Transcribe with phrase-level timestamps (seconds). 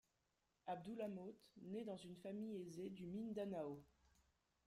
[0.65, 3.83] Abdoullah Maute naît dans une famille aisée du Mindanao.